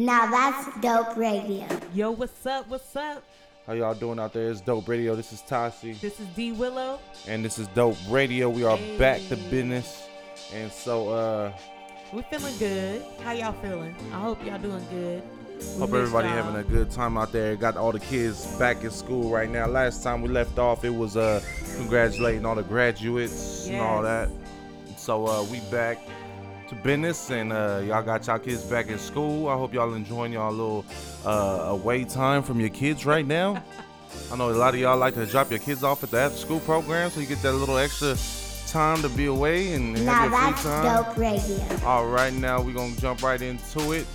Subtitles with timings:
[0.00, 1.66] Now that's dope radio.
[1.92, 2.66] Yo, what's up?
[2.70, 3.22] What's up?
[3.66, 4.50] How y'all doing out there?
[4.50, 5.14] It's Dope Radio.
[5.14, 6.00] This is Tasi.
[6.00, 6.98] This is D Willow.
[7.28, 8.48] And this is Dope Radio.
[8.48, 8.96] We are Hey.
[8.96, 10.08] back to business.
[10.54, 11.52] And so uh
[12.14, 13.04] We feeling good.
[13.22, 13.94] How y'all feeling?
[14.10, 15.22] I hope y'all doing good.
[15.58, 16.44] We hope everybody y'all.
[16.44, 17.54] having a good time out there.
[17.54, 19.66] Got all the kids back in school right now.
[19.66, 21.42] Last time we left off it was uh
[21.76, 24.30] congratulating all the graduates and all that.
[24.96, 25.98] So uh we back
[26.70, 29.48] to business and uh y'all got y'all kids back in school.
[29.48, 30.84] I hope y'all enjoying y'all little
[31.24, 33.62] uh away time from your kids right now.
[34.32, 36.38] I know a lot of y'all like to drop your kids off at the after
[36.38, 38.16] school program so you get that little extra
[38.66, 41.04] time to be away and Now have your that's free time.
[41.04, 41.86] dope radio.
[41.86, 44.06] All right, now we're gonna jump right into it.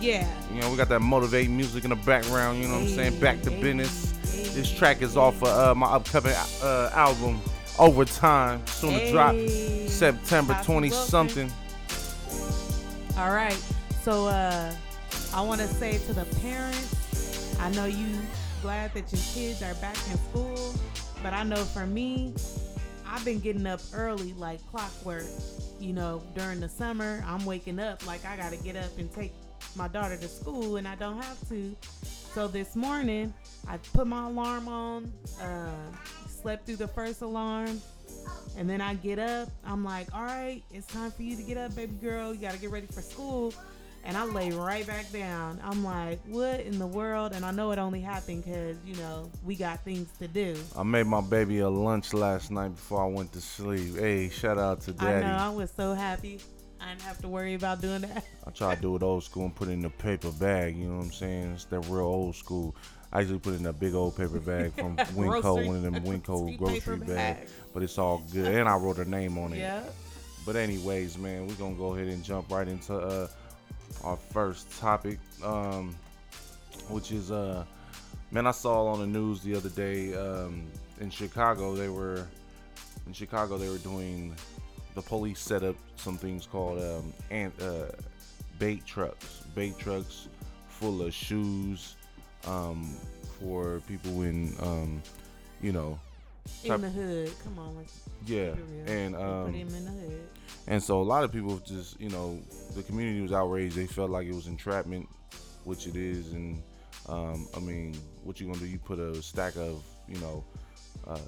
[0.00, 0.26] Yeah.
[0.52, 2.60] You know, we got that motivating music in the background.
[2.62, 3.20] You know what I'm saying?
[3.20, 4.12] Back to Hey, business.
[4.54, 7.40] This track is off of uh, my upcoming uh, album,
[7.78, 9.34] Overtime, soon to drop
[9.88, 11.50] September 20 something.
[13.18, 13.60] All right.
[14.02, 14.74] So uh
[15.34, 18.06] I want to say to the parents, I know you
[18.62, 20.74] glad that your kids are back in school,
[21.22, 22.34] but I know for me,
[23.06, 25.24] I've been getting up early like clockwork.
[25.78, 29.12] You know, during the summer, I'm waking up like I got to get up and
[29.12, 29.32] take
[29.76, 31.76] my daughter to school and I don't have to.
[32.34, 33.34] So this morning,
[33.68, 35.70] I put my alarm on, uh,
[36.28, 37.80] slept through the first alarm,
[38.56, 39.48] and then I get up.
[39.64, 42.34] I'm like, all right, it's time for you to get up, baby girl.
[42.34, 43.54] You got to get ready for school.
[44.04, 45.60] And I lay right back down.
[45.62, 47.32] I'm like, what in the world?
[47.34, 50.56] And I know it only happened because, you know, we got things to do.
[50.76, 53.96] I made my baby a lunch last night before I went to sleep.
[53.96, 55.24] Hey, shout out to daddy.
[55.24, 55.36] I know.
[55.36, 56.40] I was so happy.
[56.80, 58.24] I didn't have to worry about doing that.
[58.44, 60.76] I try to do it old school and put it in a paper bag.
[60.76, 61.52] You know what I'm saying?
[61.52, 62.74] It's that real old school.
[63.12, 65.94] I usually put it in a big old paper bag from Winco, one of them
[66.02, 67.12] Winco grocery bags.
[67.12, 67.52] bags.
[67.74, 69.58] But it's all good, and I wrote her name on it.
[69.58, 69.82] yeah.
[70.44, 73.28] But anyways, man, we're gonna go ahead and jump right into uh,
[74.02, 75.94] our first topic, um,
[76.88, 77.64] which is uh,
[78.30, 80.64] man, I saw on the news the other day um,
[81.00, 82.26] in Chicago they were
[83.06, 84.34] in Chicago they were doing
[84.94, 87.86] the police set up some things called um, ant, uh,
[88.58, 90.28] bait trucks, bait trucks
[90.68, 91.96] full of shoes
[92.46, 92.94] um,
[93.40, 95.02] for people in um,
[95.60, 95.98] you know
[96.64, 97.32] In the hood.
[97.44, 97.84] Come on.
[98.26, 98.90] Yeah keep it real.
[98.98, 100.28] and um, put him in the hood.
[100.66, 102.38] and so a lot of people just, you know,
[102.74, 103.74] the community was outraged.
[103.76, 105.08] They felt like it was entrapment,
[105.64, 106.32] which it is.
[106.32, 106.62] And
[107.08, 108.66] um, I mean, what you gonna do?
[108.66, 110.44] You put a stack of, you know,
[111.06, 111.18] uh,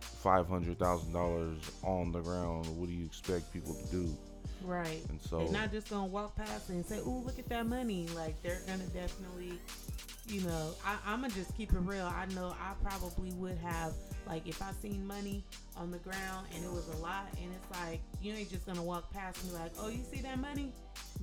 [0.00, 2.66] five hundred thousand dollars on the ground.
[2.78, 4.16] What do you expect people to do?
[4.64, 5.02] Right.
[5.08, 8.08] And so, They're not just gonna walk past and say, "Ooh, look at that money."
[8.14, 9.58] Like they're gonna definitely,
[10.26, 12.06] you know, I, I'm gonna just keep it real.
[12.06, 13.92] I know I probably would have,
[14.26, 15.44] like, if I seen money
[15.76, 18.82] on the ground and it was a lot, and it's like you ain't just gonna
[18.82, 20.72] walk past and be like, "Oh, you see that money?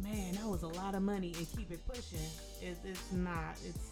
[0.01, 2.19] Man, that was a lot of money," and keep it pushing.
[2.61, 3.57] It, it's not.
[3.65, 3.91] It's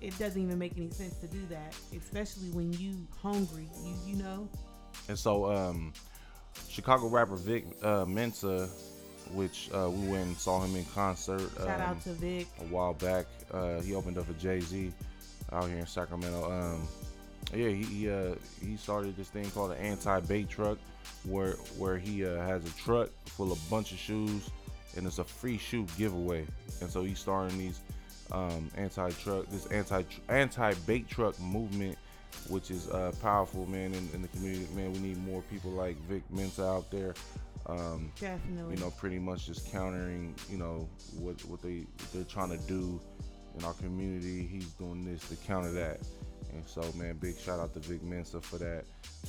[0.00, 3.68] it doesn't even make any sense to do that, especially when you hungry.
[3.84, 4.48] You you know.
[5.08, 5.92] and so, um,
[6.68, 8.68] Chicago rapper Vic uh, Mensa,
[9.32, 11.50] which uh, we went and saw him in concert.
[11.56, 12.46] Shout um, out to Vic.
[12.60, 13.26] a while back.
[13.52, 14.92] Uh, he opened up for Jay Z
[15.52, 16.50] out here in Sacramento.
[16.50, 16.88] Um,
[17.54, 18.34] yeah, he he, uh,
[18.64, 20.78] he started this thing called an anti-bait truck,
[21.24, 24.50] where where he uh, has a truck full of bunch of shoes,
[24.96, 26.46] and it's a free shoe giveaway.
[26.80, 27.80] And so he's starting these
[28.32, 31.98] um, anti-truck, this anti anti-bait truck movement,
[32.48, 34.66] which is uh, powerful, man, in, in the community.
[34.74, 37.14] Man, we need more people like Vic Mensa out there.
[37.66, 38.74] Um, Definitely.
[38.74, 42.66] you know, pretty much just countering, you know, what what they what they're trying to
[42.66, 43.00] do
[43.58, 44.46] in our community.
[44.46, 46.00] He's doing this to counter that,
[46.52, 48.84] and so man, big shout out to Vic Mensa for that.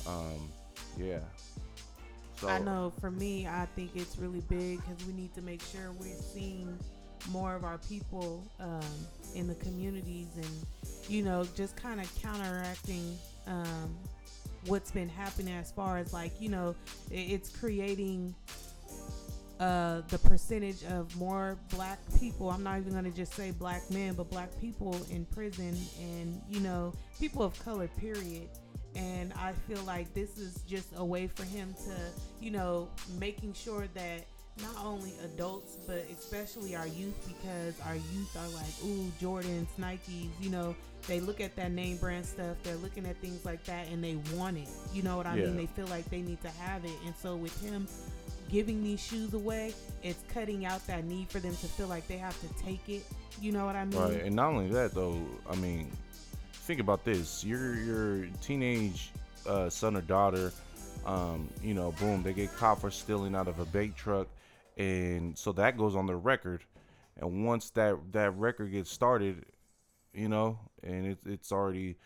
[0.06, 0.48] Um,
[0.98, 1.20] yeah.
[2.36, 5.62] So I know for me, I think it's really big because we need to make
[5.62, 6.76] sure we're seeing
[7.30, 8.80] more of our people um,
[9.34, 10.66] in the communities and,
[11.08, 13.96] you know, just kind of counteracting um,
[14.66, 16.74] what's been happening as far as like, you know,
[17.10, 18.34] it's creating
[19.60, 22.50] uh, the percentage of more black people.
[22.50, 26.40] I'm not even going to just say black men, but black people in prison and,
[26.48, 28.48] you know, people of color, period.
[28.94, 31.94] And I feel like this is just a way for him to,
[32.44, 32.88] you know,
[33.18, 34.26] making sure that
[34.60, 40.28] not only adults, but especially our youth, because our youth are like, ooh, Jordans, Nikes,
[40.40, 40.74] you know,
[41.08, 44.16] they look at that name brand stuff, they're looking at things like that and they
[44.36, 44.68] want it.
[44.92, 45.46] You know what I Yeah.
[45.46, 45.56] mean?
[45.56, 46.96] They feel like they need to have it.
[47.04, 47.88] And so with him
[48.50, 52.18] giving these shoes away, it's cutting out that need for them to feel like they
[52.18, 53.04] have to take it.
[53.40, 54.00] You know what I mean?
[54.00, 55.18] Right, and not only that though,
[55.50, 55.90] I mean,
[56.52, 59.10] think about this: your your teenage
[59.48, 60.52] uh, son or daughter,
[61.06, 64.28] um, you know, boom, they get caught for stealing out of a bait truck,
[64.76, 66.64] and so that goes on their record,
[67.16, 69.44] and once that that record gets started,
[70.12, 71.96] you know, and it's it's already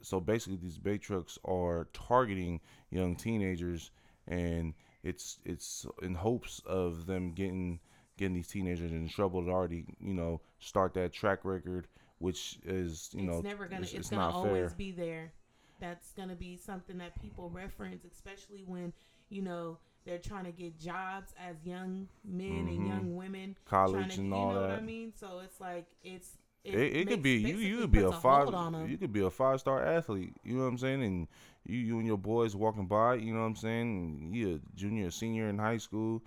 [0.00, 2.60] so basically these bait trucks are targeting
[2.90, 3.90] young teenagers.
[4.28, 7.80] And it's it's in hopes of them getting
[8.16, 13.10] getting these teenagers in trouble to already you know start that track record which is
[13.12, 15.32] you know it's know never gonna it's, it's, gonna not always fair be there.
[15.80, 18.92] That's gonna be something that people reference especially when
[19.28, 22.88] you know they're trying to get jobs as young men and Mhm.
[22.88, 24.68] young women college to, and you all know that.
[24.70, 25.12] What I mean?
[25.14, 28.44] So it's like it's it, it, could makes- be you you could be a five
[28.44, 28.88] hold on 'em.
[28.88, 31.02] you could be a five star athlete you know what i'm saying?
[31.02, 31.26] And
[31.66, 34.20] you you and your boys walking by you know what i'm saying?
[34.22, 36.22] And you a junior or senior in high school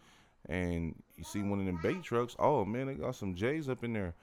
[0.48, 3.84] and you see one of them bait trucks oh man they got some j's up
[3.84, 4.14] in there.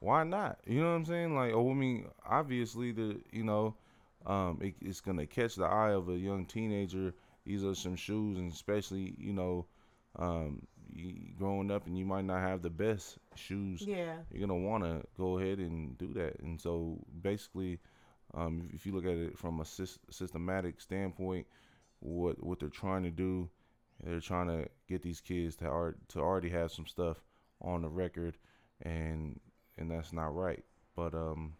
[0.00, 0.58] Why not?
[0.66, 1.34] You know what i'm saying?
[1.34, 3.74] Like oh i mean obviously the you know
[4.26, 7.14] um it, it's gonna catch the eye of a young teenager
[7.44, 9.66] these are some shoes and especially you know
[10.18, 10.62] um
[10.94, 14.84] you, growing up and you might not have the best shoes yeah you're gonna want
[14.84, 16.40] to go ahead and do that.
[16.40, 17.78] And so basically,
[18.34, 21.46] um, if, you look at it from a sys- systematic standpoint,
[22.00, 23.48] what what they're trying to do,
[24.02, 27.18] they're trying to get these kids to art to already have some stuff
[27.60, 28.36] on the record,
[28.80, 29.38] and
[29.76, 30.64] and that's not right.
[30.96, 31.54] But um,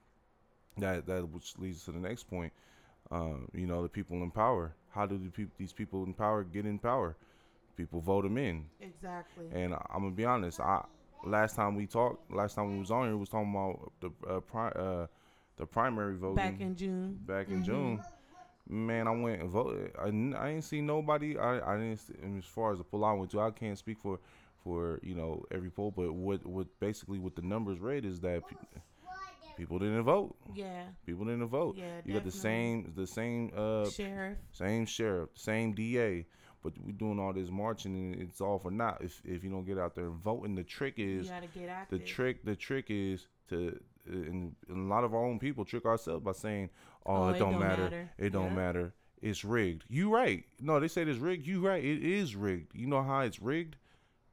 [0.78, 2.52] that that which leads to the next point.
[3.12, 4.74] Um, you know, the people in power.
[4.90, 7.16] How do the these people in power get in power?
[7.76, 8.66] People vote them in.
[8.80, 10.60] exactly And I'm gonna be honest.
[10.60, 10.84] I
[11.24, 14.10] last time we talked, last time we was on here, we was talking about the
[14.28, 15.06] uh, pri- uh
[15.58, 17.64] the primary voting back in June back in Mhm.
[17.64, 18.00] June.
[18.68, 19.92] Man, I went and voted.
[19.98, 20.06] I,
[20.44, 21.36] I ain't seen nobody.
[21.38, 21.92] I I didn't.
[21.94, 24.18] s- and As far as the poll I went to, I can't speak for
[24.64, 28.46] for you know every poll, but what what basically what the numbers read is that
[28.48, 28.56] pe-
[29.56, 30.34] people didn't vote.
[30.54, 31.76] yeah People didn't vote.
[31.78, 36.26] yeah You got the same the same uh sheriff same sheriff, same DA,
[36.62, 39.64] but we doing all this marching and it's all for naught if if you don't
[39.64, 40.44] get out there and vote.
[40.44, 41.30] And the trick you is
[41.90, 42.44] the trick.
[42.44, 46.32] The trick is to and, and a lot of our own people trick ourselves by
[46.32, 46.70] saying,
[47.06, 48.10] "Oh, Oh, it, don't, matter.
[48.18, 48.54] It don't Yeah.
[48.54, 48.94] matter.
[49.20, 50.44] It's rigged." You right?
[50.60, 51.46] No, they say it's rigged.
[51.46, 51.82] You right?
[51.84, 52.74] It is rigged.
[52.74, 53.76] You know how it's rigged?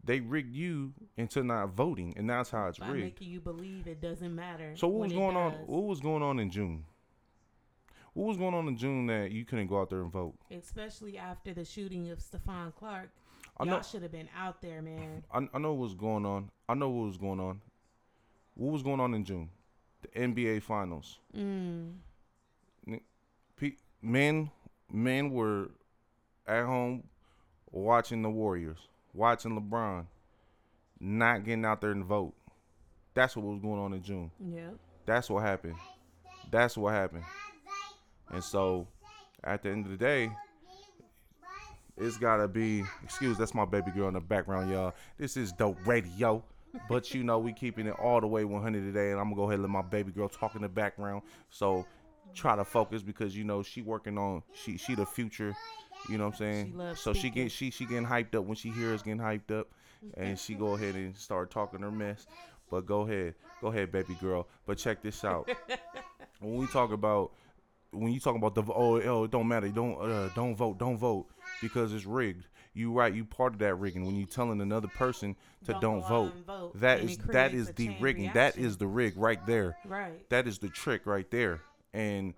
[0.03, 3.03] They rigged you into not voting, and that's how it's by rigged.
[3.03, 5.51] making you believe it doesn't matter So what was going on?
[5.65, 6.85] What was going on in June?
[8.13, 10.35] What was going on in June that you couldn't go out there and vote?
[10.51, 13.09] especially after the shooting of Stephon Clark.
[13.57, 15.23] I Y'all should have been out there, man.
[15.33, 16.49] I, I know what was going on.
[16.67, 17.61] I know what was going on.
[18.55, 19.49] What was going on in June?
[20.01, 21.19] The NBA Finals.
[21.37, 21.93] Mm.
[24.01, 24.49] Men,
[24.91, 25.71] men were
[26.47, 27.03] at home
[27.71, 30.05] watching the Warriors, watching LeBron,
[30.99, 32.33] not getting out there and vote.
[33.13, 34.31] That's what was going on in June.
[34.39, 34.75] Yep.
[35.05, 35.75] That's what happened.
[36.51, 37.23] That's what happened.
[38.31, 38.87] And so,
[39.43, 40.31] at the end of the day,
[41.97, 42.83] it's gotta be.
[43.03, 44.93] Excuse, that's my baby girl in the background, y'all.
[45.17, 46.43] This is dope radio.
[46.87, 49.43] But you know, we keeping it all the way 100 today, and I'm gonna go
[49.43, 51.23] ahead and let my baby girl talk in the background.
[51.49, 51.85] So
[52.33, 55.55] try to focus because you know she working on she she the future.
[56.07, 56.73] You know what I'm saying?
[56.95, 59.67] She so she get she she getting hyped up when she hears getting hyped up,
[60.15, 62.25] and she go ahead and start talking her mess.
[62.69, 64.47] But go ahead, go ahead, baby girl.
[64.65, 65.49] But check this out.
[66.39, 67.31] when we talk about
[67.91, 70.97] when you talk about the oh oh it don't matter don't uh, don't vote don't
[70.97, 71.27] vote
[71.61, 72.45] because it's rigged.
[72.73, 75.35] You right you part of that rigging when you telling another person
[75.65, 76.79] to Don't don't, vote.
[76.79, 78.31] That and is that is the rigging.
[78.33, 78.65] That reaction.
[78.65, 79.75] is the rig right there.
[79.85, 80.29] Right.
[80.29, 81.61] That is the trick right there.
[81.93, 82.35] And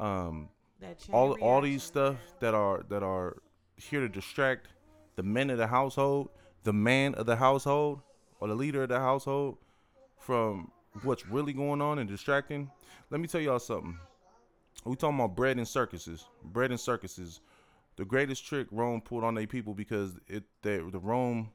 [0.00, 0.48] um
[0.80, 3.36] That chain all all these stuff that are that are
[3.76, 4.68] here to distract
[5.16, 6.28] the men of the household,
[6.64, 8.00] the man of the household,
[8.40, 9.58] or the leader of the household
[10.18, 10.70] from
[11.02, 12.70] what's really going on and distracting.
[13.10, 13.98] Let me tell y'all something.
[14.84, 16.26] We talking about bread and circuses.
[16.44, 17.40] Bread and circuses.
[17.96, 21.50] The greatest trick Rome pulled on their people because it they, the Rome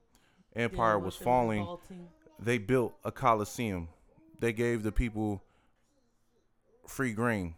[0.56, 2.08] Empire Dealing was falling revolting.
[2.40, 3.88] they built a coliseum.
[4.40, 5.44] They gave the people
[6.88, 7.56] free grain.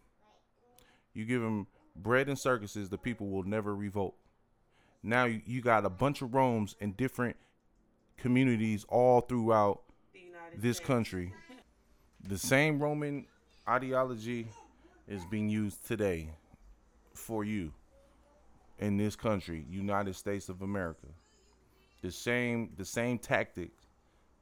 [1.14, 4.16] You give them bread and circuses, the people will never revolt.
[5.04, 7.36] Now you, you got a bunch of Romes in different
[8.18, 9.82] communities all throughout
[10.58, 10.88] this States.
[10.88, 11.34] country.
[12.28, 13.26] The same Roman
[13.68, 14.48] ideology
[15.08, 16.30] is being used today
[17.14, 17.74] for you
[18.80, 21.08] in this country, United States of America.
[22.02, 23.86] The same the same tactics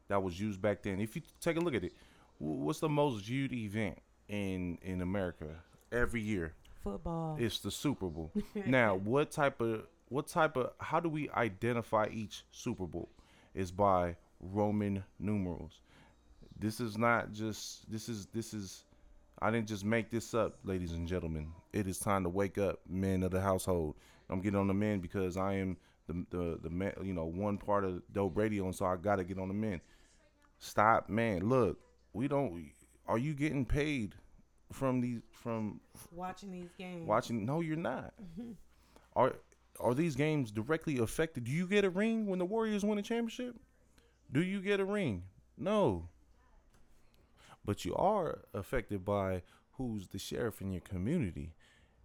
[0.08, 1.00] that was used back then.
[1.00, 1.94] If you take a look at it,
[2.38, 4.00] what's the most viewed event
[4.30, 5.48] in in America
[5.92, 6.54] every year?
[6.84, 7.38] Football.
[7.40, 8.32] It's the Super Bowl.
[8.66, 13.10] now, what type of what type of how do we identify each Super Bowl?
[13.54, 15.82] Is by Roman numerals.
[16.58, 18.84] This is not just this is this is
[19.42, 21.52] I didn't just make this up, ladies and gentlemen.
[21.74, 23.96] It is time to wake up, men of the household.
[24.30, 27.58] I'm getting on the men because I am the the the man, you know one
[27.58, 29.82] part of dope radio, and so I got to get on the men.
[30.60, 31.48] Stop, man.
[31.48, 31.80] Look,
[32.14, 32.72] we don't.
[33.08, 34.16] Are you getting paid
[34.72, 35.80] from these from
[36.12, 37.08] Watching these games.
[37.08, 37.46] watching?
[37.46, 38.14] No, you're not.
[38.22, 38.52] Mm-hmm.
[39.16, 39.34] Are
[39.80, 41.46] are these games directly affected?
[41.46, 43.56] Do you get a ring when the Warriors win a championship?
[44.32, 45.24] Do you get a ring?
[45.58, 46.10] No.
[47.66, 51.54] But you are affected by who's the sheriff in your community.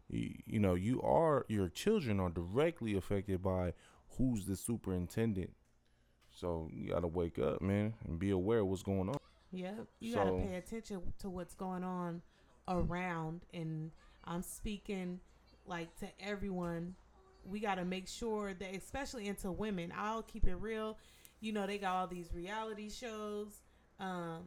[0.09, 3.75] You, you know, you are your children are directly affected by
[4.17, 5.53] who's the superintendent.
[6.31, 9.17] So you gotta wake up, man, and be aware of what's going on.
[9.53, 9.87] Yep.
[10.01, 12.21] You got to pay attention to what's going on
[12.69, 13.43] around.
[13.53, 13.91] And
[14.25, 15.21] I'm speaking
[15.67, 16.95] like to everyone.
[17.45, 20.99] We got to make sure that, especially into women, I'll keep it real.
[21.41, 23.61] You know, they got all these reality shows.
[24.01, 24.47] Um,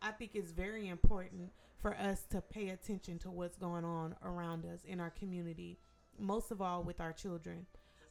[0.00, 1.50] I think it's very important
[1.80, 5.78] for us to pay attention to what's going on around us in our community,
[6.18, 7.66] most of all with our children.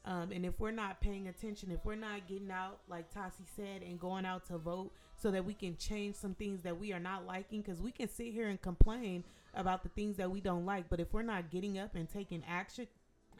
[0.05, 3.81] Um, and if we're not paying attention, if we're not getting out, like Tasi said,
[3.81, 6.99] and going out to vote so that we can change some things that we are
[6.99, 9.23] not liking, because we can sit here and complain
[9.55, 12.43] about the things that we don't like, but if we're not getting up and taking
[12.47, 12.87] action,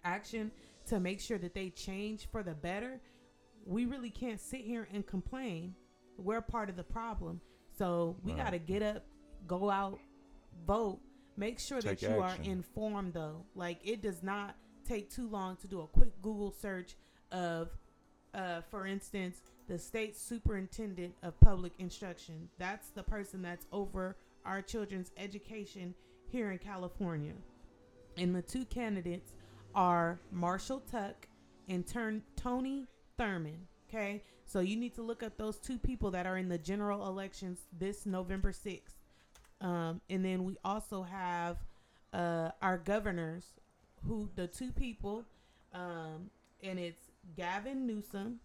[0.04, 0.52] action
[0.88, 3.00] to make sure that they change for the better,
[3.66, 5.76] we really can't sit here and complain.
[6.18, 7.42] We're part of the problem.
[7.78, 8.44] So we Right.
[8.46, 9.04] got to get up,
[9.46, 10.00] go out,
[10.66, 11.00] vote.
[11.36, 12.46] Make sure that you action.
[12.46, 13.46] are informed, though.
[13.54, 16.96] Like, it does not take too long to do a quick Google search
[17.32, 17.70] of,
[18.34, 22.50] uh, for instance, the state superintendent of public instruction.
[22.58, 25.94] That's the person that's over our children's education
[26.30, 27.34] here in California.
[28.18, 29.34] And the two candidates
[29.76, 31.28] are Marshall Tuck
[31.68, 32.86] and Turn Tony
[33.20, 33.66] Thurmond.
[33.90, 37.08] Okay, so you need to look up those two people that are in the general
[37.08, 38.96] elections this November sixth.
[39.62, 41.58] Um, and then we also have
[42.14, 43.46] uh, our governors,
[44.06, 45.26] who the two people,
[45.74, 46.30] um,
[46.62, 48.40] and it's Gavin Newsom,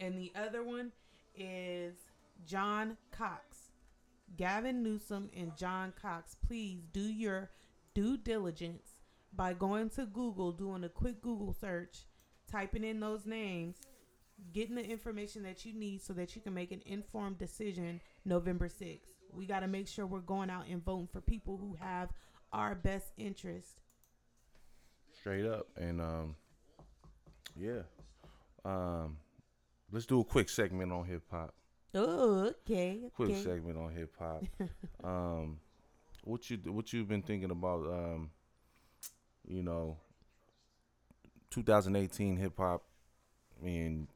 [0.00, 0.92] and the other one
[1.36, 1.94] is
[2.46, 3.70] John Cox.
[4.36, 7.50] Gavin Newsom and John Cox, please do your
[7.94, 8.94] due diligence
[9.32, 12.06] by going to Google, doing a quick Google search,
[12.50, 13.76] typing in those names,
[14.52, 18.68] getting the information that you need so that you can make an informed decision November
[18.68, 18.98] 6th.
[19.32, 22.10] We got to make sure we're going out and voting for people who have
[22.52, 23.80] our best interest.
[25.12, 25.68] Straight up.
[25.76, 26.36] And um
[27.56, 27.82] yeah.
[28.64, 29.18] Um
[29.92, 31.54] let's do a quick segment on hip hop.
[31.94, 33.00] Oh, okay.
[33.14, 33.42] Quick okay.
[33.42, 34.44] segment on hip hop.
[35.04, 35.58] um
[36.24, 38.30] what you what you've been thinking about um
[39.46, 39.96] you know
[41.50, 42.82] 2018 hip hop
[43.60, 44.06] I mean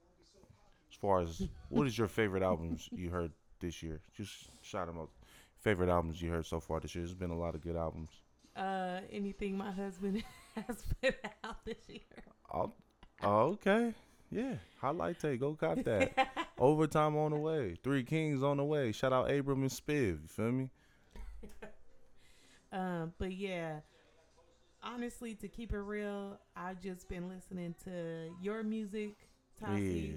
[0.91, 4.01] as far as what is your favorite albums you heard this year?
[4.17, 5.11] Just shout them out.
[5.61, 7.05] Favorite albums you heard so far this year.
[7.05, 8.11] There's been a lot of good albums.
[8.55, 10.23] Uh, anything my husband
[10.55, 12.01] has put out this year.
[12.53, 12.73] Oh,
[13.23, 13.93] oh, okay.
[14.31, 14.55] Yeah.
[14.81, 15.41] Highlight tape.
[15.41, 16.29] Go cop that.
[16.59, 17.77] Overtime on the way.
[17.83, 18.93] Three Kings on the way.
[18.93, 20.23] Shout out Abram and Spiv.
[20.23, 20.71] You feel me?
[22.73, 23.81] Um, but yeah,
[24.83, 29.15] honestly, to keep it real, I've just been listening to your music,
[29.63, 30.17] Tasi,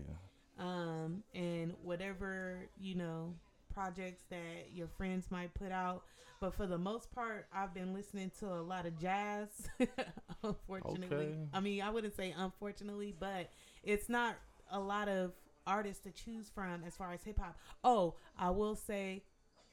[0.59, 0.65] Yeah.
[0.65, 3.33] um, and whatever you know
[3.73, 6.03] projects that your friends might put out.
[6.39, 9.47] But for the most part, I've been listening to a lot of jazz.
[10.43, 11.35] unfortunately, Okay.
[11.51, 13.49] I mean, I wouldn't say unfortunately, but
[13.84, 14.36] it's not
[14.72, 15.31] a lot of
[15.65, 17.57] artists to choose from as far as hip hop.
[17.84, 19.24] Oh, I will say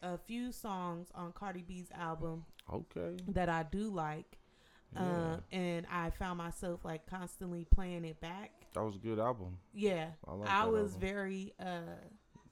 [0.02, 3.16] a few songs on Cardi B's album Okay.
[3.28, 4.38] that I do like.
[4.94, 5.00] Yeah.
[5.00, 8.52] Um, and I found myself like constantly playing it back.
[8.74, 9.58] that was a good album.
[9.72, 11.00] Yeah, I like I was album.
[11.00, 11.64] very uh,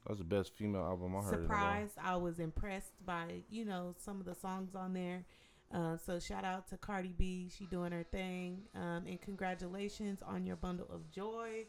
[0.03, 1.29] That was the best female album I heard.
[1.41, 1.93] surprised.
[2.03, 5.23] I was impressed by you know some of the songs on there.
[5.73, 10.45] Uh, so shout out to Cardi B, she doing her thing, um, and congratulations on
[10.45, 11.65] your bundle of joy.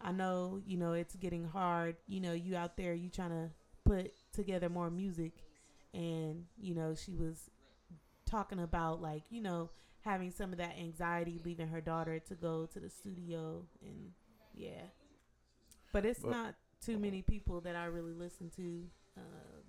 [0.00, 1.96] I know you know it's getting hard.
[2.06, 3.50] You know you out there, you trying to
[3.84, 5.32] put together more music,
[5.92, 7.50] and you know she was
[8.24, 9.70] talking about like you know
[10.02, 13.64] having some of that anxiety leaving her daughter to go to the studio.
[13.82, 14.12] And
[14.54, 14.82] yeah.
[15.92, 18.84] But it's But- not too many people that i really listen to
[19.18, 19.20] uh,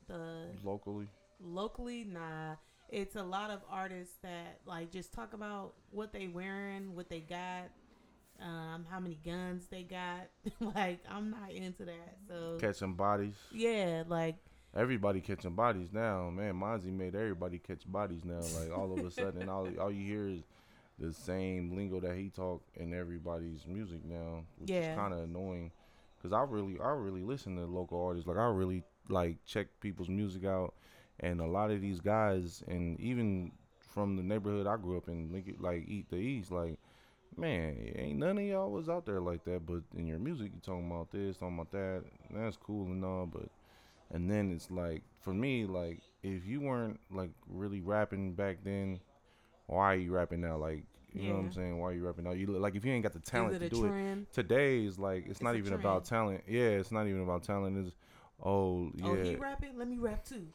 [0.07, 1.07] the Locally.
[1.41, 2.05] locally?
[2.05, 2.55] Nah
[2.91, 7.19] it's a lot of artists that like just talk about what they wearing what they
[7.21, 7.69] got
[8.41, 10.27] um how many guns they got
[10.75, 13.35] like i'm not into that so Catching bodies.
[13.51, 14.35] yeah like
[14.73, 16.29] Everybody catching bodies now.
[16.29, 18.39] Man, Mozzy made everybody catch bodies now.
[18.57, 20.43] Like all of a sudden, all all you hear is
[20.97, 24.91] the same lingo that he talk in everybody's music now, which Yeah.
[24.91, 25.71] is kind of annoying.
[26.21, 28.25] Cause I really, I really listen to local artists.
[28.29, 30.73] Like I really like check people's music out,
[31.19, 35.31] and a lot of these guys, and even from the neighborhood I grew up in,
[35.31, 36.79] Lincoln, like Eat the East, like
[37.37, 39.65] man, ain't none of y'all was out there like that.
[39.65, 42.03] But in your music, you talking about this, talking about that.
[42.31, 43.49] That's cool and all, but
[44.13, 48.99] and then it's like for me, like if you weren't like really rapping back then,
[49.67, 50.57] why are you rapping now?
[50.57, 51.77] Like you know what I'm saying?
[51.77, 52.31] Why are you rapping now?
[52.31, 53.89] You look like if you ain't got the talent to it do it.
[53.89, 54.31] trend?
[54.31, 56.43] Today is like it's, It's not even about talent.
[56.47, 57.77] Yeah, it's not even about talent.
[57.85, 57.95] It's
[58.43, 59.77] oh yeah, Oh, he rapping?
[59.77, 60.47] Let me rap too.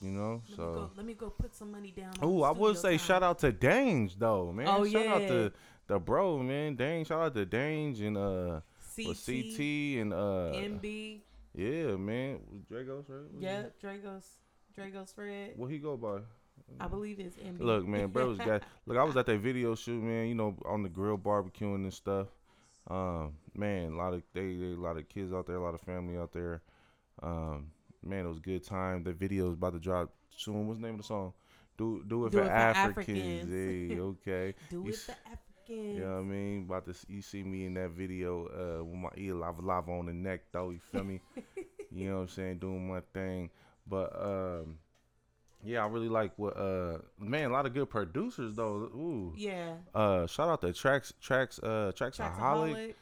[0.00, 0.42] You know.
[0.42, 0.90] Let me so go.
[0.96, 2.12] Let me go put some money down.
[2.22, 4.68] Oh, I would say studio shout out to Dange though, man.
[4.68, 5.28] Oh, shout out yeah.
[5.28, 5.52] to
[5.86, 6.76] the bro, man.
[6.76, 8.60] Dange, shout out to Dange and uh
[8.96, 9.60] CT, CT
[10.00, 11.20] and uh MB.
[11.54, 12.40] yeah, man.
[12.70, 13.30] Dragos, right?
[13.38, 14.24] Yeah, Dragos,
[14.76, 15.52] Dragos Fred.
[15.56, 16.18] What he go by?
[16.80, 17.60] I believe it's MB.
[17.60, 20.56] Look, man, bro was got look, I was at that video shoot, man, you know,
[20.66, 22.28] on the grill barbecuing and stuff.
[22.88, 25.74] Um, man, a lot of they, they a lot of kids out there, a lot
[25.74, 26.62] of family out there.
[27.22, 27.70] Um,
[28.04, 29.02] man, it was a good time.
[29.04, 30.66] The video is about to drop soon.
[30.66, 31.32] What's the name of the song?
[31.76, 33.44] Do do it Do for, It for Africans.
[33.44, 33.52] Africans.
[33.52, 34.54] Hey, okay.
[34.70, 35.94] Do You it s- the African.
[35.96, 36.64] You know what I mean?
[36.66, 40.06] About to you see me in that video uh with my ear lava lava on
[40.06, 41.20] the neck though, you feel me?
[41.92, 43.50] you know what I'm saying, doing my thing.
[43.86, 44.78] But um
[45.62, 48.76] yeah, I really like what uh man, a lot of good producers though.
[48.94, 49.34] Ooh.
[49.36, 49.74] Yeah.
[49.94, 51.92] Uh shout out to Tracks Tracks uh.
[51.94, 52.94] Tracksaholic.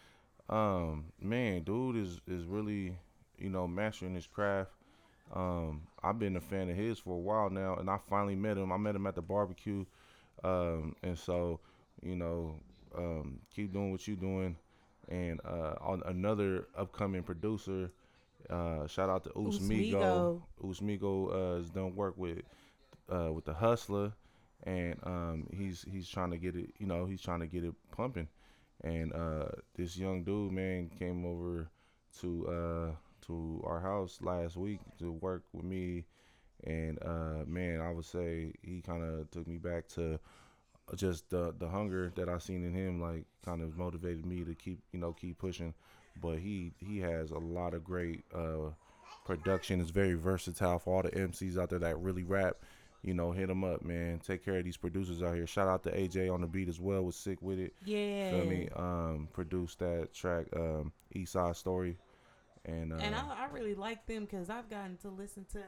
[0.49, 2.97] Um man, dude is is really,
[3.39, 4.71] you know, mastering his craft.
[5.35, 8.57] Um I've been a fan of his for a while now and I finally met
[8.57, 8.73] him.
[8.73, 9.85] I met him at the barbecue.
[10.45, 11.61] Um and so,
[12.03, 12.61] you know,
[12.97, 14.57] um keep doing what you're doing.
[15.09, 17.91] And uh on another upcoming producer,
[18.51, 20.43] uh shout out to Usmigo.
[20.63, 21.33] Usmigo.
[21.33, 22.39] Uh has done work with
[23.13, 24.13] uh with the hustler
[24.65, 27.75] and um he's he's trying to get it you know, he's trying to get it
[27.91, 28.29] pumping.
[28.83, 31.69] And uh this young dude man came over
[32.21, 32.91] to uh
[33.27, 36.05] to our house last week to work with me.
[36.65, 40.19] And uh man I would say he kind of took me back to
[40.95, 44.55] just the the hunger that I seen in him like kind of motivated me to
[44.55, 45.75] keep you know keep pushing.
[46.21, 48.71] But he he has a lot of great uh
[49.25, 49.81] production.
[49.81, 52.57] Is very versatile for all the MCs out there that really rap.
[53.03, 54.21] You know hit him up man.
[54.21, 55.47] Take care of these producers out here.
[55.47, 57.75] Shout out to AJ on the beat as well was sick with it.
[57.85, 58.31] Yeah.
[58.31, 58.69] feel me?
[58.75, 61.99] Um produced that track um East Side Story
[62.67, 65.61] and uh and I, I really like them because I've gotten to listen to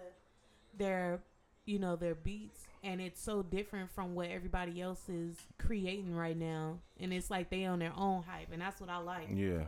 [0.76, 1.20] their,
[1.64, 6.36] you know, their beats, and it's so different from what everybody else is creating right
[6.36, 6.78] now.
[7.00, 9.28] And it's like they on their own hype, and that's what I like.
[9.32, 9.64] Yeah.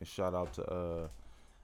[0.00, 1.08] And shout out to uh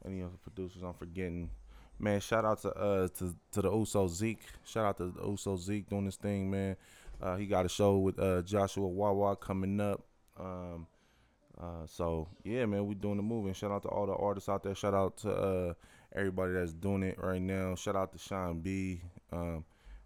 [0.05, 1.51] any of the producers I'm forgetting.
[1.99, 4.43] Man, shout out to uh to, to the Uso Zeke.
[4.65, 6.77] Shout out to the Uso Zeke doing this thing, man.
[7.21, 10.05] Uh he got a show with uh Joshua Wawa coming up.
[10.39, 10.87] Um
[11.61, 13.55] uh so yeah man, we doing the moving.
[13.55, 14.75] Shout out to all the artists out there.
[14.75, 15.75] Shout out to uh
[16.15, 17.75] everybody that's doing it right now.
[17.75, 19.01] Shout out to Sean B.
[19.33, 19.65] Um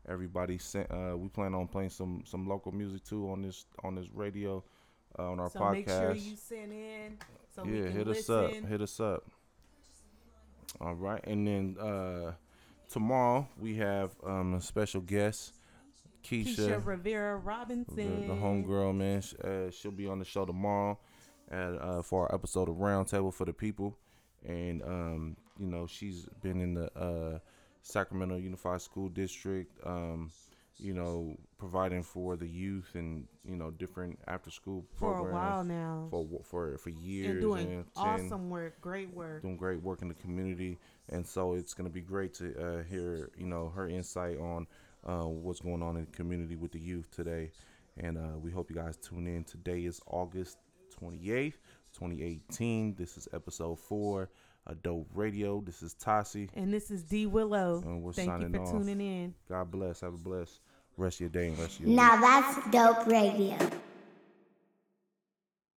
[0.08, 3.94] everybody sent uh we plan on playing some some local music too on this on
[3.94, 4.62] this radio
[5.18, 5.72] uh, on our so podcast.
[5.72, 7.18] make sure you send in
[7.54, 8.52] so we yeah, hit us up.
[8.52, 9.24] Hit us up.
[10.80, 12.32] All right, and then uh,
[12.88, 15.54] tomorrow we have um, a special guest,
[16.22, 18.96] Keisha, Keisha Rivera Robinson, the homegirl.
[18.96, 20.98] Man, uh, she'll be on the show tomorrow,
[21.50, 23.96] at, uh, for our episode of Roundtable for the People,
[24.46, 27.38] and um, you know she's been in the uh,
[27.82, 29.70] Sacramento Unified School District.
[29.84, 30.30] Um,
[30.82, 35.30] you know, providing for the youth and you know different after school for programs For
[35.30, 39.42] a while now, for for for years and doing and 10 awesome work, great work.
[39.42, 40.78] doing great work in the community,
[41.10, 44.66] and so it's going to be great to uh, hear you know her insight on
[45.06, 47.50] uh, what's going on in the community with the youth today,
[47.98, 49.44] and uh, we hope you guys tune in.
[49.44, 50.56] Today is August
[51.00, 51.58] twenty eighth,
[51.96, 52.94] twenty eighteen.
[52.94, 54.28] This is episode four,
[54.66, 55.60] Adult Radio.
[55.60, 56.48] This is Tasi.
[56.54, 57.82] And this is D Willow.
[57.84, 58.70] And we're Thank you signing for off.
[58.70, 59.34] tuning in.
[59.48, 60.02] God bless.
[60.02, 60.60] Have a blessed
[60.96, 61.96] rest of your day and rest of your week.
[61.96, 63.56] Now that's dope radio.